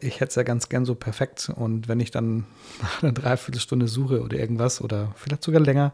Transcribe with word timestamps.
ich 0.00 0.16
hätte 0.16 0.30
es 0.30 0.34
ja 0.34 0.42
ganz 0.42 0.68
gern 0.68 0.84
so 0.84 0.94
perfekt. 0.94 1.50
Und 1.54 1.88
wenn 1.88 2.00
ich 2.00 2.10
dann 2.10 2.46
nach 2.82 3.02
einer 3.02 3.12
Dreiviertelstunde 3.12 3.88
suche 3.88 4.22
oder 4.22 4.38
irgendwas 4.38 4.80
oder 4.80 5.12
vielleicht 5.16 5.42
sogar 5.42 5.60
länger 5.60 5.92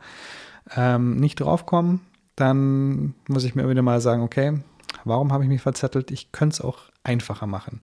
ähm, 0.75 1.17
nicht 1.17 1.41
draufkomme, 1.41 2.01
dann 2.35 3.15
muss 3.29 3.45
ich 3.45 3.55
mir 3.55 3.69
wieder 3.69 3.83
mal 3.83 4.01
sagen, 4.01 4.23
okay, 4.23 4.61
warum 5.05 5.33
habe 5.33 5.45
ich 5.45 5.49
mich 5.49 5.63
verzettelt? 5.63 6.11
Ich 6.11 6.33
könnte 6.33 6.55
es 6.55 6.61
auch 6.61 6.79
einfacher 7.03 7.47
machen. 7.47 7.81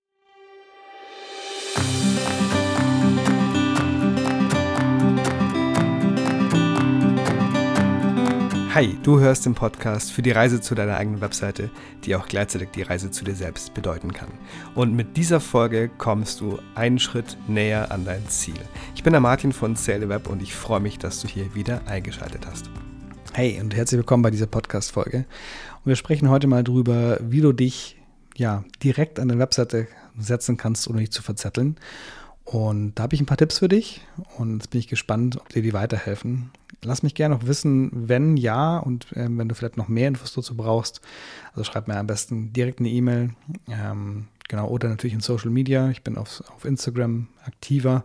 Hi, 8.74 8.97
du 9.03 9.19
hörst 9.19 9.46
den 9.46 9.53
Podcast 9.53 10.12
für 10.12 10.24
die 10.24 10.31
Reise 10.31 10.60
zu 10.60 10.73
deiner 10.73 10.97
eigenen 10.97 11.22
Webseite, 11.22 11.69
die 12.05 12.15
auch 12.15 12.26
gleichzeitig 12.26 12.69
die 12.72 12.81
Reise 12.81 13.12
zu 13.12 13.23
dir 13.23 13.35
selbst 13.35 13.76
bedeuten 13.76 14.13
kann. 14.13 14.29
Und 14.73 14.96
mit 14.96 15.15
dieser 15.15 15.40
Folge 15.40 15.92
kommst 15.96 16.41
du 16.41 16.58
einen 16.73 16.98
Schritt 16.98 17.38
näher 17.48 17.91
an 17.91 18.04
dein 18.04 18.27
Ziel. 18.30 18.58
Ich 18.96 19.04
bin 19.04 19.13
der 19.13 19.20
Martin 19.20 19.52
von 19.52 19.76
SaleWeb 19.76 20.27
und 20.27 20.41
ich 20.41 20.55
freue 20.55 20.80
mich, 20.80 20.98
dass 20.98 21.22
du 21.22 21.27
hier 21.27 21.54
wieder 21.54 21.86
eingeschaltet 21.86 22.48
hast. 22.48 22.72
Hey 23.34 23.62
und 23.62 23.76
herzlich 23.76 23.99
willkommen 23.99 24.23
bei 24.23 24.32
dieser 24.32 24.48
Podcast-Folge. 24.48 25.18
Und 25.18 25.85
wir 25.85 25.96
sprechen 25.96 26.32
heute 26.32 26.48
mal 26.48 26.63
darüber, 26.63 27.20
wie 27.21 27.41
du 27.41 27.54
dich 27.54 28.02
ja 28.35 28.63
direkt 28.82 29.20
an 29.20 29.27
der 29.27 29.38
Webseite 29.38 29.88
setzen 30.18 30.58
kannst, 30.58 30.88
ohne 30.88 31.02
dich 31.02 31.12
zu 31.12 31.21
verzetteln. 31.21 31.77
Und 32.46 32.96
da 32.96 33.04
habe 33.04 33.16
ich 33.16 33.22
ein 33.22 33.26
paar 33.26 33.38
Tipps 33.38 33.60
für 33.60 33.70
dich 33.70 34.02
und 34.38 34.60
jetzt 34.60 34.70
bin 34.70 34.80
ich 34.80 34.88
gespannt, 34.88 35.38
ob 35.38 35.50
dir 35.50 35.62
die 35.62 35.74
weiterhelfen. 35.74 36.52
Lass 36.84 37.02
mich 37.02 37.16
gerne 37.16 37.36
noch 37.36 37.48
wissen, 37.48 37.90
wenn 37.94 38.36
ja 38.36 38.78
und 38.78 39.12
äh, 39.14 39.30
wenn 39.30 39.48
du 39.48 39.56
vielleicht 39.56 39.78
noch 39.78 39.88
mehr 39.88 40.10
Infos 40.10 40.34
dazu 40.34 40.58
brauchst. 40.58 41.00
Also 41.52 41.64
schreib 41.64 41.88
mir 41.88 41.96
am 41.96 42.08
besten 42.08 42.52
direkt 42.52 42.80
eine 42.80 42.90
E-Mail. 42.90 43.30
Ähm, 43.70 44.28
genau, 44.50 44.68
oder 44.68 44.90
natürlich 44.90 45.14
in 45.14 45.22
Social 45.22 45.50
Media. 45.50 45.90
Ich 45.90 46.04
bin 46.04 46.18
auf, 46.18 46.44
auf 46.54 46.66
Instagram 46.66 47.30
aktiver. 47.46 48.04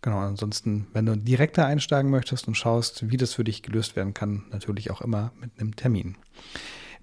Genau, 0.00 0.18
ansonsten, 0.18 0.88
wenn 0.92 1.06
du 1.06 1.16
direkter 1.16 1.64
einsteigen 1.64 2.10
möchtest 2.10 2.48
und 2.48 2.56
schaust, 2.56 3.08
wie 3.08 3.16
das 3.16 3.34
für 3.34 3.44
dich 3.44 3.62
gelöst 3.62 3.94
werden 3.94 4.14
kann, 4.14 4.42
natürlich 4.50 4.90
auch 4.90 5.00
immer 5.00 5.30
mit 5.40 5.52
einem 5.60 5.76
Termin. 5.76 6.16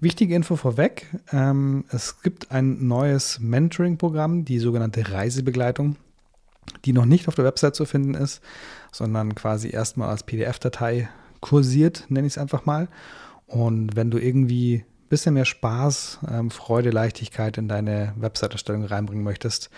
Wichtige 0.00 0.34
Info 0.34 0.56
vorweg: 0.56 1.06
ähm, 1.32 1.84
Es 1.88 2.20
gibt 2.20 2.50
ein 2.50 2.86
neues 2.86 3.40
Mentoring-Programm, 3.40 4.44
die 4.44 4.58
sogenannte 4.58 5.10
Reisebegleitung 5.10 5.96
die 6.84 6.92
noch 6.92 7.04
nicht 7.04 7.28
auf 7.28 7.34
der 7.34 7.44
Website 7.44 7.74
zu 7.74 7.84
finden 7.84 8.14
ist, 8.14 8.40
sondern 8.92 9.34
quasi 9.34 9.70
erstmal 9.70 10.08
als 10.10 10.22
PDF-Datei 10.22 11.08
kursiert, 11.40 12.06
nenne 12.08 12.26
ich 12.26 12.34
es 12.34 12.38
einfach 12.38 12.66
mal. 12.66 12.88
Und 13.46 13.96
wenn 13.96 14.10
du 14.10 14.18
irgendwie 14.18 14.76
ein 14.76 15.08
bisschen 15.08 15.34
mehr 15.34 15.44
Spaß, 15.44 16.20
ähm, 16.30 16.50
Freude, 16.50 16.90
Leichtigkeit 16.90 17.58
in 17.58 17.68
deine 17.68 18.14
Website-Erstellung 18.16 18.84
reinbringen 18.84 19.24
möchtest, 19.24 19.70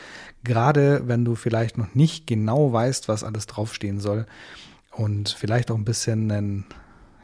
gerade 0.45 1.03
wenn 1.07 1.25
du 1.25 1.35
vielleicht 1.35 1.79
noch 1.79 1.95
nicht 1.95 2.27
genau 2.27 2.73
weißt, 2.73 3.09
was 3.09 3.25
alles 3.25 3.47
draufstehen 3.47 4.01
soll 4.01 4.27
und 4.91 5.31
vielleicht 5.31 5.71
auch 5.71 5.77
ein 5.77 5.85
bisschen 5.85 6.31
einen 6.31 6.65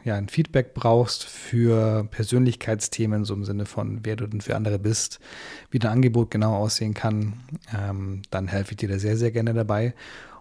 ja, 0.03 0.15
ein 0.15 0.29
Feedback 0.29 0.73
brauchst 0.73 1.23
für 1.25 2.05
Persönlichkeitsthemen, 2.11 3.25
so 3.25 3.33
im 3.33 3.45
Sinne 3.45 3.65
von, 3.65 3.99
wer 4.03 4.15
du 4.15 4.27
denn 4.27 4.41
für 4.41 4.55
andere 4.55 4.79
bist, 4.79 5.19
wie 5.71 5.79
dein 5.79 5.91
Angebot 5.91 6.31
genau 6.31 6.55
aussehen 6.55 6.93
kann, 6.93 7.33
ähm, 7.77 8.21
dann 8.31 8.47
helfe 8.47 8.71
ich 8.71 8.77
dir 8.77 8.89
da 8.89 8.99
sehr, 8.99 9.17
sehr 9.17 9.31
gerne 9.31 9.53
dabei. 9.53 9.93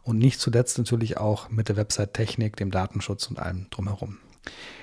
Und 0.02 0.18
nicht 0.18 0.40
zuletzt 0.40 0.78
natürlich 0.78 1.18
auch 1.18 1.50
mit 1.50 1.68
der 1.68 1.76
Website-Technik, 1.76 2.56
dem 2.56 2.70
Datenschutz 2.70 3.26
und 3.26 3.38
allem 3.38 3.66
drumherum. 3.70 4.18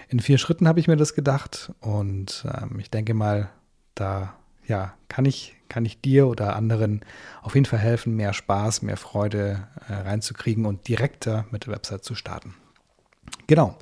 In 0.08 0.20
vier 0.20 0.38
Schritten 0.38 0.68
habe 0.68 0.80
ich 0.80 0.88
mir 0.88 0.98
das 0.98 1.16
gedacht 1.16 1.72
und 1.80 2.46
ähm, 2.46 2.80
ich 2.80 2.92
denke 2.92 3.14
mal, 3.14 3.50
da 3.96 4.36
ja, 4.68 4.94
kann 5.10 5.26
ich, 5.26 5.56
kann 5.70 5.86
ich 5.86 6.02
dir 6.02 6.28
oder 6.28 6.56
anderen 6.56 7.02
auf 7.42 7.56
jeden 7.56 7.66
Fall 7.66 7.80
helfen, 7.80 8.16
mehr 8.16 8.34
Spaß, 8.34 8.82
mehr 8.82 8.98
Freude 8.98 9.68
äh, 9.88 9.94
reinzukriegen 9.94 10.66
und 10.66 10.88
direkter 10.88 11.46
mit 11.52 11.66
der 11.66 11.74
Website 11.74 12.04
zu 12.04 12.16
starten. 12.16 12.56
Genau, 13.48 13.78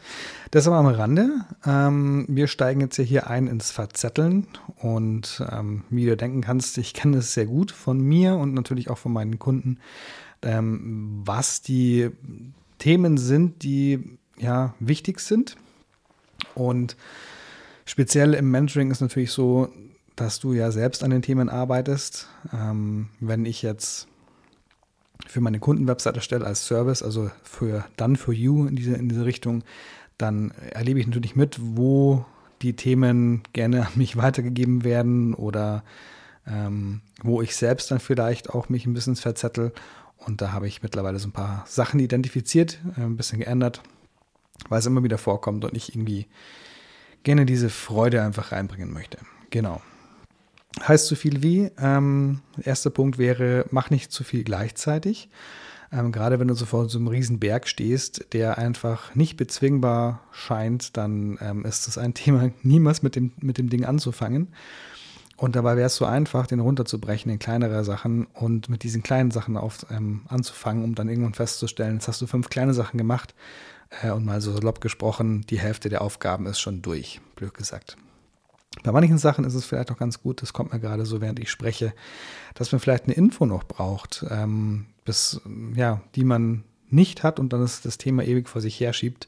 das 0.52 0.68
aber 0.68 0.78
am 0.78 0.88
Rande. 0.88 1.46
Ähm, 1.66 2.26
wir 2.28 2.48
steigen 2.48 2.82
jetzt 2.82 2.98
hier 2.98 3.28
ein 3.28 3.48
ins 3.48 3.72
Verzetteln 3.72 4.48
und 4.78 5.44
ähm, 5.52 5.84
wie 5.90 6.06
du 6.06 6.18
denken 6.18 6.42
kannst, 6.42 6.78
ich 6.78 6.94
kenne 6.94 7.18
es 7.18 7.34
sehr 7.34 7.46
gut 7.46 7.72
von 7.72 8.00
mir 8.00 8.36
und 8.36 8.54
natürlich 8.54 8.90
auch 8.90 8.98
von 8.98 9.14
meinen 9.14 9.40
Kunden, 9.40 9.80
ähm, 10.42 11.22
was 11.26 11.62
die 11.62 12.10
Themen 12.78 13.18
sind, 13.18 13.64
die 13.64 14.18
ja 14.38 14.74
wichtig 14.80 15.22
sind. 15.22 15.56
Und 16.56 16.98
speziell 17.86 18.34
im 18.34 18.52
Mentoring 18.52 18.92
ist 18.92 19.02
natürlich 19.02 19.32
so, 19.32 19.70
dass 20.16 20.40
du 20.40 20.54
ja 20.54 20.72
selbst 20.72 21.04
an 21.04 21.12
den 21.12 21.22
Themen 21.22 21.48
arbeitest. 21.50 22.28
Ähm, 22.54 23.10
wenn 23.20 23.46
ich 23.46 23.62
jetzt 23.62 24.08
für 25.28 25.42
meine 25.42 25.60
Kundenwebseite 25.60 26.18
erstelle 26.18 26.46
als 26.46 26.66
Service, 26.66 27.04
also 27.04 27.32
für 27.44 27.86
Done 27.98 28.18
for 28.18 28.34
You 28.34 28.68
in 28.68 28.76
diese, 28.76 28.94
in 28.96 29.10
diese 29.10 29.26
Richtung, 29.26 29.64
dann 30.18 30.52
erlebe 30.72 31.00
ich 31.00 31.08
natürlich 31.08 31.36
mit, 31.36 31.58
wo 31.60 32.26
die 32.62 32.76
Themen 32.76 33.44
gerne 33.54 33.88
an 33.88 33.94
mich 33.96 34.16
weitergegeben 34.18 34.84
werden 34.84 35.34
oder 35.34 35.84
ähm, 36.48 37.02
wo 37.22 37.42
ich 37.42 37.56
selbst 37.56 37.92
dann 37.92 38.00
vielleicht 38.00 38.50
auch 38.50 38.70
mich 38.70 38.86
ein 38.86 38.94
bisschen 38.94 39.16
verzettel. 39.16 39.74
Und 40.18 40.42
da 40.42 40.52
habe 40.52 40.68
ich 40.68 40.84
mittlerweile 40.84 41.20
so 41.20 41.28
ein 41.28 41.34
paar 41.34 41.66
Sachen 41.68 42.00
identifiziert, 42.00 42.80
äh, 42.98 43.02
ein 43.02 43.18
bisschen 43.18 43.40
geändert, 43.40 43.82
weil 44.70 44.80
es 44.80 44.86
immer 44.86 45.04
wieder 45.04 45.18
vorkommt 45.18 45.66
und 45.66 45.76
ich 45.76 45.94
irgendwie 45.94 46.28
gerne 47.24 47.46
diese 47.46 47.70
Freude 47.70 48.22
einfach 48.22 48.52
reinbringen 48.52 48.94
möchte. 48.94 49.18
Genau. 49.50 49.82
Heißt 50.82 51.08
so 51.08 51.16
viel 51.16 51.44
wie, 51.44 51.72
ähm, 51.78 52.42
erster 52.62 52.90
Punkt 52.90 53.18
wäre, 53.18 53.66
mach 53.70 53.90
nicht 53.90 54.12
zu 54.12 54.24
viel 54.24 54.44
gleichzeitig. 54.44 55.30
Ähm, 55.92 56.12
gerade 56.12 56.40
wenn 56.40 56.48
du 56.48 56.56
so 56.56 56.66
vor 56.66 56.90
so 56.90 56.98
einem 56.98 57.08
riesen 57.08 57.40
Berg 57.40 57.68
stehst, 57.68 58.34
der 58.34 58.58
einfach 58.58 59.14
nicht 59.14 59.38
bezwingbar 59.38 60.22
scheint, 60.32 60.98
dann 60.98 61.38
ähm, 61.42 61.66
ist 61.66 61.88
es 61.88 61.98
ein 61.98 62.14
Thema, 62.16 62.50
niemals 62.64 63.04
mit 63.04 63.16
dem, 63.16 63.34
mit 63.40 63.58
dem 63.58 63.70
Ding 63.70 63.86
anzufangen. 63.86 64.48
Und 65.38 65.56
dabei 65.56 65.76
wäre 65.76 65.88
es 65.88 65.96
so 65.96 66.06
einfach, 66.06 66.48
den 66.48 66.60
runterzubrechen 66.60 67.32
in 67.32 67.40
kleinere 67.40 67.84
Sachen 67.84 68.26
und 68.34 68.70
mit 68.70 68.84
diesen 68.84 69.04
kleinen 69.04 69.32
Sachen 69.32 69.58
auf, 69.58 69.86
ähm, 69.92 70.22
anzufangen, 70.28 70.84
um 70.84 70.96
dann 70.96 71.10
irgendwann 71.10 71.34
festzustellen, 71.34 71.96
jetzt 71.96 72.08
hast 72.08 72.22
du 72.22 72.28
fünf 72.28 72.50
kleine 72.50 72.74
Sachen 72.74 72.98
gemacht 72.98 73.36
äh, 74.02 74.12
und 74.12 74.26
mal 74.26 74.42
so 74.42 74.54
salopp 74.54 74.82
gesprochen, 74.82 75.42
die 75.50 75.60
Hälfte 75.60 75.90
der 75.90 76.02
Aufgaben 76.02 76.46
ist 76.46 76.60
schon 76.60 76.82
durch, 76.82 77.20
blöd 77.36 77.54
gesagt. 77.54 77.98
Bei 78.82 78.92
manchen 78.92 79.18
Sachen 79.20 79.46
ist 79.46 79.54
es 79.54 79.66
vielleicht 79.66 79.92
auch 79.92 79.98
ganz 79.98 80.22
gut, 80.22 80.42
das 80.42 80.52
kommt 80.52 80.74
mir 80.74 80.80
gerade 80.80 81.06
so, 81.06 81.22
während 81.22 81.40
ich 81.40 81.52
spreche, 81.52 81.94
dass 82.56 82.72
man 82.72 82.80
vielleicht 82.80 83.06
eine 83.06 83.14
Info 83.14 83.46
noch 83.46 83.64
braucht, 83.64 84.26
ähm, 84.30 84.88
bis, 85.06 85.42
ja, 85.76 86.02
die 86.16 86.24
man 86.24 86.64
nicht 86.90 87.24
hat 87.24 87.40
und 87.40 87.54
dann 87.54 87.64
ist 87.64 87.86
das 87.86 87.98
Thema 87.98 88.24
ewig 88.24 88.50
vor 88.50 88.62
sich 88.62 88.80
herschiebt, 88.80 89.28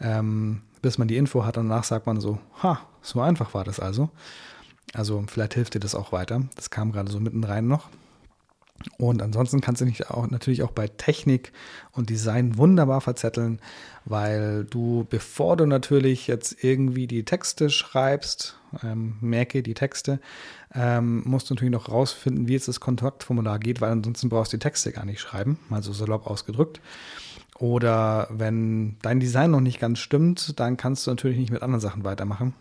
ähm, 0.00 0.62
bis 0.82 0.98
man 0.98 1.08
die 1.08 1.16
Info 1.16 1.44
hat 1.44 1.58
und 1.58 1.68
danach 1.68 1.84
sagt 1.84 2.06
man 2.06 2.20
so, 2.20 2.38
ha, 2.62 2.80
so 3.02 3.20
einfach 3.20 3.54
war 3.54 3.64
das 3.64 3.80
also. 3.80 4.10
Also 4.92 5.24
vielleicht 5.26 5.54
hilft 5.54 5.74
dir 5.74 5.80
das 5.80 5.94
auch 5.94 6.12
weiter. 6.12 6.42
Das 6.54 6.70
kam 6.70 6.92
gerade 6.92 7.10
so 7.10 7.18
mitten 7.18 7.44
rein 7.44 7.66
noch. 7.66 7.88
Und 8.98 9.22
ansonsten 9.22 9.60
kannst 9.60 9.80
du 9.80 9.86
dich 9.86 10.10
auch 10.10 10.28
natürlich 10.30 10.62
auch 10.62 10.70
bei 10.70 10.88
Technik 10.88 11.52
und 11.92 12.10
Design 12.10 12.56
wunderbar 12.56 13.00
verzetteln, 13.00 13.60
weil 14.04 14.64
du, 14.64 15.06
bevor 15.08 15.56
du 15.56 15.66
natürlich 15.66 16.26
jetzt 16.26 16.62
irgendwie 16.62 17.06
die 17.06 17.24
Texte 17.24 17.70
schreibst, 17.70 18.58
ähm, 18.82 19.16
merke 19.20 19.62
die 19.62 19.74
Texte, 19.74 20.20
ähm, 20.74 21.22
musst 21.24 21.50
du 21.50 21.54
natürlich 21.54 21.72
noch 21.72 21.90
rausfinden, 21.90 22.48
wie 22.48 22.52
jetzt 22.52 22.68
das 22.68 22.80
Kontaktformular 22.80 23.58
geht, 23.58 23.80
weil 23.80 23.90
ansonsten 23.90 24.28
brauchst 24.28 24.52
du 24.52 24.56
die 24.56 24.62
Texte 24.62 24.92
gar 24.92 25.04
nicht 25.04 25.20
schreiben, 25.20 25.58
mal 25.68 25.82
so 25.82 25.92
salopp 25.92 26.26
ausgedrückt. 26.26 26.80
Oder 27.58 28.28
wenn 28.30 28.96
dein 29.00 29.20
Design 29.20 29.50
noch 29.50 29.60
nicht 29.60 29.80
ganz 29.80 29.98
stimmt, 29.98 30.60
dann 30.60 30.76
kannst 30.76 31.06
du 31.06 31.10
natürlich 31.10 31.38
nicht 31.38 31.50
mit 31.50 31.62
anderen 31.62 31.80
Sachen 31.80 32.04
weitermachen 32.04 32.54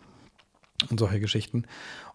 und 0.90 1.00
solche 1.00 1.19
Geschichten. 1.19 1.66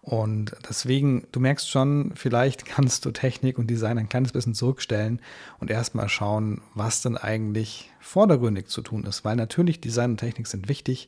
Und 0.01 0.55
deswegen, 0.67 1.27
du 1.31 1.39
merkst 1.39 1.69
schon, 1.69 2.13
vielleicht 2.15 2.65
kannst 2.65 3.05
du 3.05 3.11
Technik 3.11 3.57
und 3.57 3.67
Design 3.67 3.97
ein 3.97 4.09
kleines 4.09 4.31
bisschen 4.31 4.55
zurückstellen 4.55 5.21
und 5.59 5.71
erstmal 5.71 6.09
schauen, 6.09 6.61
was 6.73 7.01
denn 7.01 7.17
eigentlich 7.17 7.91
vordergründig 7.99 8.67
zu 8.67 8.81
tun 8.81 9.03
ist. 9.05 9.23
Weil 9.23 9.35
natürlich 9.35 9.81
Design 9.81 10.11
und 10.11 10.17
Technik 10.17 10.47
sind 10.47 10.69
wichtig, 10.69 11.07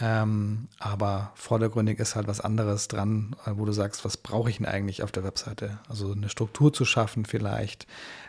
ähm, 0.00 0.68
aber 0.80 1.32
vordergründig 1.34 2.00
ist 2.00 2.16
halt 2.16 2.26
was 2.26 2.40
anderes 2.40 2.88
dran, 2.88 3.36
äh, 3.46 3.52
wo 3.54 3.64
du 3.64 3.72
sagst, 3.72 4.04
was 4.04 4.16
brauche 4.16 4.50
ich 4.50 4.56
denn 4.56 4.66
eigentlich 4.66 5.02
auf 5.02 5.12
der 5.12 5.22
Webseite? 5.22 5.78
Also 5.88 6.12
eine 6.12 6.28
Struktur 6.28 6.72
zu 6.72 6.84
schaffen 6.84 7.24
vielleicht, 7.24 7.86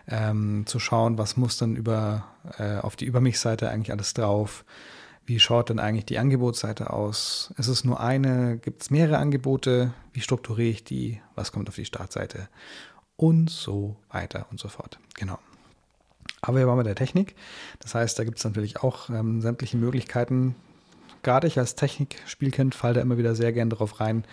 ähm, 0.07 0.63
zu 0.67 0.79
schauen, 0.79 1.17
was 1.17 1.37
muss 1.37 1.57
dann 1.57 1.75
über, 1.75 2.25
äh, 2.59 2.77
auf 2.77 2.95
die 2.95 3.05
Über 3.05 3.19
mich-Seite 3.19 3.69
eigentlich 3.69 3.91
alles 3.91 4.13
drauf 4.13 4.63
wie 5.25 5.39
schaut 5.39 5.69
denn 5.69 5.79
eigentlich 5.79 6.05
die 6.05 6.19
Angebotsseite 6.19 6.91
aus? 6.91 7.53
Ist 7.57 7.67
es 7.67 7.83
nur 7.83 7.99
eine? 7.99 8.57
Gibt 8.57 8.83
es 8.83 8.91
mehrere 8.91 9.17
Angebote? 9.17 9.93
Wie 10.13 10.21
strukturiere 10.21 10.69
ich 10.69 10.83
die? 10.83 11.19
Was 11.33 11.51
kommt 11.51 11.67
auf 11.67 11.75
die 11.75 11.85
Startseite? 11.85 12.47
Und 13.15 13.49
so 13.49 13.95
weiter 14.11 14.45
und 14.51 14.59
so 14.59 14.67
fort. 14.67 14.99
Genau. 15.15 15.39
Aber 16.41 16.59
wir 16.59 16.67
waren 16.67 16.77
bei 16.77 16.83
der 16.83 16.95
Technik. 16.95 17.35
Das 17.79 17.95
heißt, 17.95 18.19
da 18.19 18.23
gibt 18.23 18.37
es 18.37 18.43
natürlich 18.43 18.83
auch 18.83 19.09
ähm, 19.09 19.41
sämtliche 19.41 19.77
Möglichkeiten. 19.77 20.55
Gerade 21.23 21.47
ich 21.47 21.57
als 21.57 21.75
Technikspielkind 21.75 22.75
falle 22.75 22.95
da 22.95 23.01
immer 23.01 23.17
wieder 23.17 23.33
sehr 23.33 23.51
gern 23.51 23.71
darauf 23.71 23.99
rein, 23.99 24.25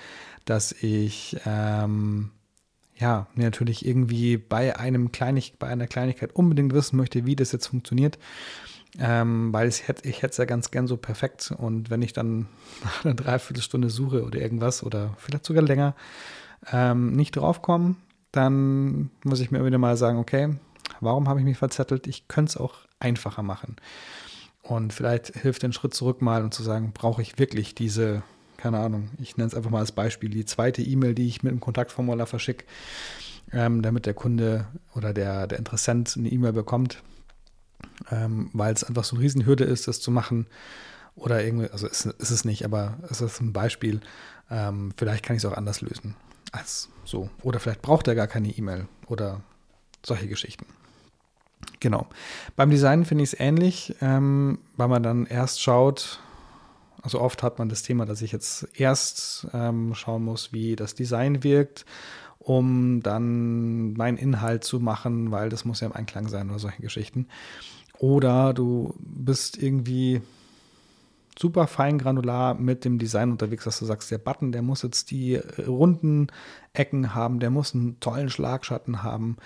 dass 0.44 0.72
ich 0.72 1.38
ähm, 1.46 2.32
ja, 2.96 3.28
natürlich 3.34 3.86
irgendwie 3.86 4.36
bei 4.36 4.78
einem 4.78 5.10
Kleinig, 5.10 5.54
bei 5.58 5.68
einer 5.68 5.86
Kleinigkeit 5.86 6.36
unbedingt 6.36 6.74
wissen 6.74 6.96
möchte, 6.96 7.24
wie 7.24 7.36
das 7.36 7.52
jetzt 7.52 7.68
funktioniert, 7.68 8.18
ähm, 8.98 9.52
weil 9.52 9.68
ich 9.68 9.88
hätte 9.88 10.08
ich 10.08 10.22
es 10.22 10.36
ja 10.36 10.44
ganz 10.44 10.70
gern 10.70 10.86
so 10.86 10.96
perfekt 10.96 11.52
und 11.56 11.90
wenn 11.90 12.02
ich 12.02 12.12
dann 12.12 12.46
nach 12.84 13.04
einer 13.04 13.14
Dreiviertelstunde 13.14 13.90
suche 13.90 14.24
oder 14.24 14.40
irgendwas 14.40 14.82
oder 14.82 15.14
vielleicht 15.18 15.46
sogar 15.46 15.62
länger 15.62 15.94
ähm, 16.70 17.12
nicht 17.12 17.36
draufkomme, 17.36 17.96
dann 18.32 19.10
muss 19.24 19.40
ich 19.40 19.50
mir 19.50 19.64
wieder 19.64 19.78
mal 19.78 19.96
sagen, 19.96 20.18
okay, 20.18 20.56
warum 21.00 21.28
habe 21.28 21.40
ich 21.40 21.44
mich 21.44 21.58
verzettelt? 21.58 22.06
Ich 22.06 22.28
könnte 22.28 22.50
es 22.50 22.56
auch 22.56 22.74
einfacher 23.00 23.42
machen. 23.42 23.76
Und 24.62 24.92
vielleicht 24.92 25.28
hilft 25.36 25.62
den 25.62 25.72
Schritt 25.72 25.94
zurück 25.94 26.22
mal 26.22 26.44
und 26.44 26.54
zu 26.54 26.62
sagen, 26.62 26.92
brauche 26.94 27.20
ich 27.20 27.38
wirklich 27.38 27.74
diese, 27.74 28.22
keine 28.56 28.78
Ahnung, 28.78 29.10
ich 29.18 29.36
nenne 29.36 29.48
es 29.48 29.54
einfach 29.54 29.70
mal 29.70 29.80
als 29.80 29.92
Beispiel, 29.92 30.30
die 30.30 30.44
zweite 30.44 30.82
E-Mail, 30.82 31.14
die 31.14 31.26
ich 31.26 31.42
mit 31.42 31.50
dem 31.50 31.60
Kontaktformular 31.60 32.26
verschicke, 32.26 32.64
ähm, 33.52 33.82
damit 33.82 34.06
der 34.06 34.14
Kunde 34.14 34.66
oder 34.94 35.12
der, 35.12 35.46
der 35.46 35.58
Interessent 35.58 36.14
eine 36.16 36.28
E-Mail 36.28 36.52
bekommt, 36.52 37.02
ähm, 38.10 38.50
weil 38.52 38.72
es 38.74 38.84
einfach 38.84 39.04
so 39.04 39.16
eine 39.16 39.24
Riesenhürde 39.24 39.64
ist, 39.64 39.88
das 39.88 40.00
zu 40.00 40.10
machen. 40.10 40.46
Oder 41.14 41.44
irgendwie, 41.44 41.68
also 41.68 41.86
ist, 41.86 42.06
ist 42.06 42.30
es 42.30 42.44
nicht, 42.44 42.64
aber 42.64 42.98
es 43.10 43.20
ist 43.20 43.40
ein 43.40 43.52
Beispiel. 43.52 44.00
Ähm, 44.50 44.92
vielleicht 44.96 45.24
kann 45.24 45.36
ich 45.36 45.44
es 45.44 45.50
auch 45.50 45.56
anders 45.56 45.80
lösen 45.80 46.14
als 46.52 46.88
so. 47.04 47.30
Oder 47.42 47.60
vielleicht 47.60 47.82
braucht 47.82 48.08
er 48.08 48.14
gar 48.14 48.26
keine 48.26 48.50
E-Mail 48.50 48.86
oder 49.06 49.40
solche 50.04 50.28
Geschichten. 50.28 50.66
Genau. 51.80 52.06
Beim 52.56 52.70
Design 52.70 53.04
finde 53.04 53.24
ich 53.24 53.32
es 53.32 53.40
ähnlich, 53.40 53.94
ähm, 54.00 54.58
weil 54.76 54.88
man 54.88 55.02
dann 55.02 55.26
erst 55.26 55.62
schaut, 55.62 56.20
also 57.02 57.20
oft 57.20 57.42
hat 57.42 57.58
man 57.58 57.68
das 57.68 57.82
Thema, 57.82 58.06
dass 58.06 58.22
ich 58.22 58.32
jetzt 58.32 58.68
erst 58.74 59.48
ähm, 59.52 59.94
schauen 59.94 60.24
muss, 60.24 60.52
wie 60.52 60.76
das 60.76 60.94
Design 60.94 61.42
wirkt, 61.42 61.84
um 62.42 63.02
dann 63.02 63.94
meinen 63.94 64.18
Inhalt 64.18 64.64
zu 64.64 64.80
machen, 64.80 65.30
weil 65.30 65.48
das 65.48 65.64
muss 65.64 65.80
ja 65.80 65.86
im 65.86 65.94
Einklang 65.94 66.28
sein 66.28 66.50
oder 66.50 66.58
solche 66.58 66.82
Geschichten. 66.82 67.28
Oder 67.98 68.52
du 68.52 68.94
bist 68.98 69.62
irgendwie 69.62 70.20
super 71.38 71.66
fein 71.66 71.98
granular 71.98 72.54
mit 72.54 72.84
dem 72.84 72.98
Design 72.98 73.30
unterwegs, 73.30 73.64
dass 73.64 73.78
du 73.78 73.84
sagst, 73.84 74.10
der 74.10 74.18
Button, 74.18 74.52
der 74.52 74.62
muss 74.62 74.82
jetzt 74.82 75.10
die 75.10 75.36
runden 75.36 76.26
Ecken 76.72 77.14
haben, 77.14 77.38
der 77.38 77.50
muss 77.50 77.74
einen 77.74 78.00
tollen 78.00 78.28
Schlagschatten 78.28 79.02
haben. 79.02 79.36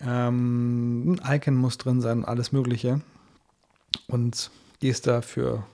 Ähm, 0.00 1.18
ein 1.22 1.36
Icon 1.36 1.56
muss 1.56 1.78
drin 1.78 2.00
sein, 2.00 2.24
alles 2.24 2.52
Mögliche. 2.52 3.00
Und 4.06 4.50
gehst 4.80 5.06
da 5.06 5.22
für, 5.22 5.64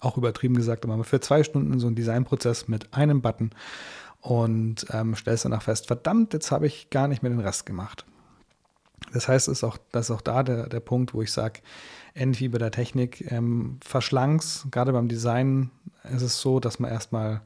auch 0.00 0.16
übertrieben 0.16 0.54
gesagt, 0.54 0.84
aber 0.84 1.04
für 1.04 1.20
zwei 1.20 1.42
Stunden 1.42 1.78
so 1.80 1.86
einen 1.86 1.96
Designprozess 1.96 2.68
mit 2.68 2.92
einem 2.92 3.22
Button 3.22 3.50
und 4.20 4.86
ähm, 4.90 5.14
stellst 5.14 5.44
danach 5.44 5.62
fest, 5.62 5.86
verdammt, 5.86 6.32
jetzt 6.32 6.50
habe 6.50 6.66
ich 6.66 6.90
gar 6.90 7.08
nicht 7.08 7.22
mehr 7.22 7.30
den 7.30 7.40
Rest 7.40 7.66
gemacht. 7.66 8.04
Das 9.12 9.28
heißt, 9.28 9.48
ist 9.48 9.64
auch, 9.64 9.78
das 9.92 10.06
ist 10.06 10.10
auch 10.10 10.20
da 10.20 10.42
der, 10.42 10.68
der 10.68 10.80
Punkt, 10.80 11.14
wo 11.14 11.22
ich 11.22 11.32
sage, 11.32 11.60
ähnlich 12.14 12.50
bei 12.50 12.58
der 12.58 12.70
Technik, 12.70 13.30
ähm, 13.30 13.78
verschlank's. 13.82 14.66
Gerade 14.70 14.92
beim 14.92 15.08
Design 15.08 15.70
ist 16.14 16.22
es 16.22 16.40
so, 16.40 16.60
dass 16.60 16.78
man 16.78 16.90
erstmal 16.90 17.40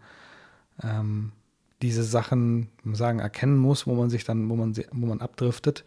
ähm, 0.83 1.33
diese 1.81 2.03
Sachen 2.03 2.69
sagen 2.93 3.21
erkennen 3.21 3.57
muss, 3.57 3.87
wo 3.87 3.95
man 3.95 4.11
sich 4.11 4.25
dann, 4.25 4.49
wo 4.49 4.57
man, 4.57 4.75
wo 4.93 5.07
man 5.07 5.21
abdriftet. 5.21 5.85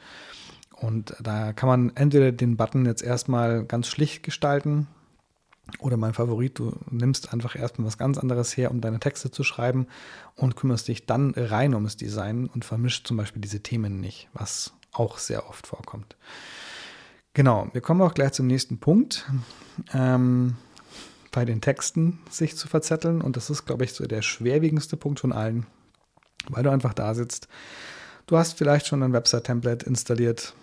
Und 0.71 1.15
da 1.19 1.53
kann 1.53 1.67
man 1.67 1.95
entweder 1.95 2.31
den 2.31 2.55
Button 2.55 2.85
jetzt 2.85 3.01
erstmal 3.01 3.65
ganz 3.65 3.87
schlicht 3.87 4.23
gestalten 4.23 4.87
oder 5.79 5.97
mein 5.97 6.13
Favorit, 6.13 6.59
du 6.59 6.73
nimmst 6.89 7.33
einfach 7.33 7.55
erstmal 7.55 7.87
was 7.87 7.97
ganz 7.97 8.17
anderes 8.17 8.55
her, 8.55 8.71
um 8.71 8.81
deine 8.81 8.99
Texte 8.99 9.31
zu 9.31 9.43
schreiben 9.43 9.87
und 10.35 10.55
kümmerst 10.55 10.87
dich 10.87 11.05
dann 11.05 11.33
rein 11.35 11.73
ums 11.73 11.97
Design 11.97 12.47
und 12.47 12.65
vermischt 12.65 13.07
zum 13.07 13.17
Beispiel 13.17 13.41
diese 13.41 13.61
Themen 13.61 13.99
nicht, 13.99 14.29
was 14.33 14.73
auch 14.93 15.17
sehr 15.17 15.49
oft 15.49 15.67
vorkommt. 15.67 16.15
Genau, 17.33 17.67
wir 17.73 17.81
kommen 17.81 18.01
auch 18.01 18.13
gleich 18.13 18.31
zum 18.31 18.47
nächsten 18.47 18.79
Punkt. 18.79 19.29
Ähm, 19.93 20.55
bei 21.31 21.45
den 21.45 21.61
Texten 21.61 22.19
sich 22.31 22.55
zu 22.55 22.67
verzetteln. 22.67 23.21
Und 23.21 23.37
das 23.37 23.51
ist, 23.51 23.65
glaube 23.65 23.83
ich, 23.83 23.93
so 23.93 24.07
der 24.07 24.23
schwerwiegendste 24.23 24.97
Punkt 24.97 25.19
von 25.19 25.31
allen 25.31 25.67
weil 26.49 26.63
du 26.63 26.71
einfach 26.71 26.93
da 26.93 27.13
sitzt. 27.13 27.47
Du 28.25 28.37
hast 28.37 28.57
vielleicht 28.57 28.87
schon 28.87 29.03
ein 29.03 29.13
Website-Template 29.13 29.85
installiert, 29.85 30.53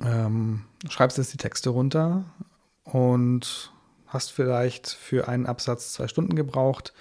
ähm, 0.00 0.64
schreibst 0.88 1.18
jetzt 1.18 1.32
die 1.32 1.38
Texte 1.38 1.70
runter 1.70 2.24
und 2.84 3.72
hast 4.06 4.32
vielleicht 4.32 4.88
für 4.88 5.28
einen 5.28 5.46
Absatz 5.46 5.92
zwei 5.92 6.08
Stunden 6.08 6.36
gebraucht, 6.36 6.92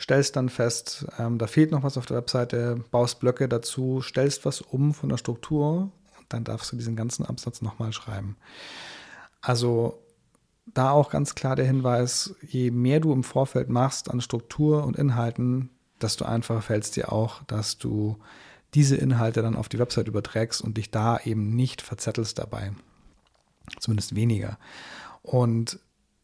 stellst 0.00 0.36
dann 0.36 0.48
fest, 0.48 1.06
ähm, 1.18 1.38
da 1.38 1.46
fehlt 1.46 1.70
noch 1.70 1.82
was 1.82 1.98
auf 1.98 2.06
der 2.06 2.16
Webseite, 2.16 2.84
baust 2.90 3.20
Blöcke 3.20 3.48
dazu, 3.48 4.00
stellst 4.00 4.44
was 4.44 4.60
um 4.60 4.94
von 4.94 5.08
der 5.08 5.18
Struktur 5.18 5.90
und 6.18 6.26
dann 6.28 6.44
darfst 6.44 6.72
du 6.72 6.76
diesen 6.76 6.96
ganzen 6.96 7.24
Absatz 7.24 7.62
nochmal 7.62 7.92
schreiben. 7.92 8.36
Also 9.40 10.02
da 10.66 10.90
auch 10.90 11.10
ganz 11.10 11.34
klar 11.34 11.56
der 11.56 11.66
Hinweis, 11.66 12.34
je 12.42 12.70
mehr 12.70 13.00
du 13.00 13.12
im 13.12 13.24
Vorfeld 13.24 13.68
machst 13.68 14.10
an 14.10 14.20
Struktur 14.20 14.84
und 14.84 14.96
Inhalten, 14.96 15.70
desto 16.00 16.24
einfacher 16.24 16.62
fällt 16.62 16.84
es 16.84 16.90
dir 16.90 17.12
auch, 17.12 17.42
dass 17.44 17.78
du 17.78 18.18
diese 18.74 18.96
Inhalte 18.96 19.42
dann 19.42 19.56
auf 19.56 19.68
die 19.68 19.78
Website 19.78 20.08
überträgst 20.08 20.60
und 20.60 20.76
dich 20.76 20.90
da 20.90 21.18
eben 21.18 21.50
nicht 21.50 21.80
verzettelst 21.80 22.38
dabei. 22.38 22.72
Zumindest 23.80 24.14
weniger. 24.14 24.58
Und 25.22 25.78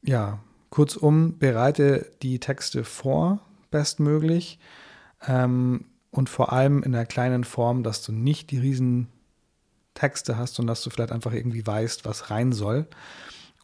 ja, 0.04 0.38
kurzum, 0.70 1.38
bereite 1.38 2.10
die 2.22 2.38
Texte 2.38 2.84
vor, 2.84 3.40
bestmöglich. 3.70 4.58
Ähm, 5.26 5.86
und 6.10 6.28
vor 6.28 6.52
allem 6.52 6.82
in 6.82 6.92
der 6.92 7.06
kleinen 7.06 7.44
Form, 7.44 7.82
dass 7.82 8.02
du 8.02 8.12
nicht 8.12 8.50
die 8.50 8.58
riesen 8.58 9.08
Texte 9.94 10.36
hast 10.36 10.60
und 10.60 10.66
dass 10.66 10.82
du 10.82 10.90
vielleicht 10.90 11.12
einfach 11.12 11.32
irgendwie 11.32 11.66
weißt, 11.66 12.04
was 12.04 12.30
rein 12.30 12.52
soll. 12.52 12.86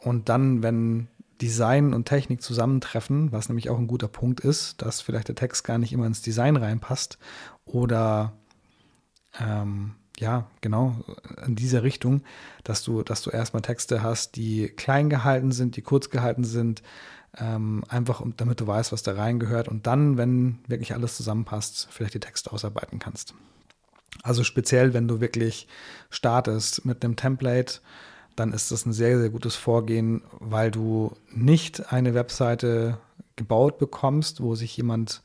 Und 0.01 0.29
dann, 0.29 0.63
wenn 0.63 1.09
Design 1.41 1.95
und 1.95 2.07
Technik 2.07 2.43
zusammentreffen, 2.43 3.33
was 3.33 3.49
nämlich 3.49 3.71
auch 3.71 3.79
ein 3.79 3.87
guter 3.87 4.09
Punkt 4.09 4.41
ist, 4.41 4.83
dass 4.83 5.01
vielleicht 5.01 5.29
der 5.29 5.35
Text 5.35 5.65
gar 5.65 5.79
nicht 5.79 5.93
immer 5.93 6.07
ins 6.07 6.23
Design 6.23 6.57
reinpasst 6.57 7.19
oder 7.65 8.33
ähm, 9.39 9.95
ja, 10.20 10.46
genau, 10.61 10.96
in 11.46 11.56
dieser 11.56 11.82
Richtung, 11.82 12.22
dass 12.62 12.82
du, 12.82 13.02
dass 13.02 13.22
du 13.22 13.31
erstmal 13.31 13.62
Texte 13.62 14.02
hast, 14.02 14.37
die 14.37 14.69
klein 14.69 15.11
gehalten 15.11 15.50
sind, 15.50 15.76
die 15.76 15.82
kurz 15.82 16.11
gehalten 16.11 16.44
sind, 16.44 16.82
ähm, 17.38 17.84
einfach 17.88 18.22
damit 18.37 18.61
du 18.61 18.67
weißt, 18.67 18.93
was 18.93 19.02
da 19.02 19.12
reingehört 19.12 19.69
und 19.69 19.87
dann, 19.87 20.17
wenn 20.17 20.58
wirklich 20.67 20.94
alles 20.94 21.17
zusammenpasst, 21.17 21.88
vielleicht 21.90 22.14
die 22.14 22.20
Texte 22.20 22.52
ausarbeiten 22.52 22.99
kannst. 22.99 23.34
Also 24.22 24.44
speziell, 24.44 24.93
wenn 24.93 25.08
du 25.08 25.20
wirklich 25.20 25.69
startest 26.11 26.84
mit 26.84 27.05
einem 27.05 27.17
Template, 27.17 27.81
dann 28.36 28.53
ist 28.53 28.70
das 28.70 28.84
ein 28.86 28.93
sehr, 28.93 29.19
sehr 29.19 29.31
gutes 29.31 29.56
Vorgehen, 29.56 30.22
weil 30.39 30.70
du 30.70 31.12
nicht 31.31 31.93
eine 31.93 32.15
Webseite 32.15 32.98
gebaut 33.36 33.79
bekommst, 33.79 34.43
wo 34.43 34.55
sich 34.55 34.77
jemand, 34.77 35.22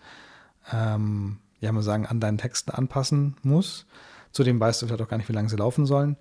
ähm, 0.72 1.38
ja, 1.60 1.72
mal 1.72 1.82
sagen, 1.82 2.06
an 2.06 2.20
deinen 2.20 2.38
Texten 2.38 2.72
anpassen 2.72 3.36
muss. 3.44 3.86
Zudem 4.36 4.60
weißt 4.60 4.82
du 4.82 4.88
vielleicht 4.88 5.02
auch 5.02 5.08
gar 5.08 5.16
nicht, 5.16 5.30
wie 5.30 5.34
lange 5.34 5.48
sie 5.48 5.56
laufen 5.56 5.86
sollen. 5.86 6.18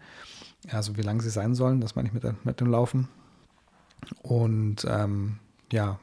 Also 0.70 0.96
wie 0.96 1.02
lange 1.02 1.20
sie 1.20 1.30
sein 1.30 1.56
sollen, 1.56 1.80
das 1.80 1.96
meine 1.96 2.08
ich 2.08 2.14
mit, 2.14 2.44
mit 2.44 2.60
dem 2.60 2.68
Laufen. 2.68 3.08
Und 4.22 4.86
ähm, 4.88 5.40
ja, 5.72 5.98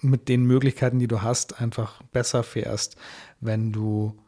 mit 0.00 0.30
den 0.30 0.44
Möglichkeiten, 0.44 0.98
die 0.98 1.08
du 1.08 1.20
hast, 1.20 1.60
einfach 1.60 2.02
besser 2.04 2.42
fährst, 2.42 2.96
wenn 3.40 3.70
du 3.70 4.18